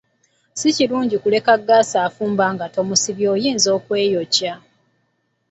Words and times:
Si 0.59 0.67
kirungi 0.77 1.15
kuleka 1.23 1.53
ggaasi 1.63 1.95
afumba 2.07 2.45
nga 2.53 2.65
tomusibye 2.75 3.27
oyinza 3.35 3.69
okweyokya. 3.77 4.53